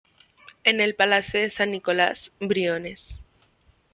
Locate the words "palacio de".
0.95-1.51